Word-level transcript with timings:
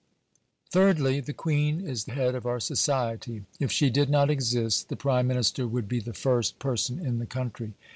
Thirdly. 0.71 1.19
The 1.19 1.31
Queen 1.31 1.79
is 1.81 2.05
the 2.05 2.13
head 2.13 2.33
of 2.33 2.47
our 2.47 2.59
society. 2.59 3.43
If 3.59 3.71
she 3.71 3.91
did 3.91 4.09
not 4.09 4.31
exist 4.31 4.89
the 4.89 4.95
Prime 4.95 5.27
Minister 5.27 5.67
would 5.67 5.87
be 5.87 5.99
the 5.99 6.11
first 6.11 6.57
person 6.57 6.97
in 7.05 7.19
the 7.19 7.27
country. 7.27 7.75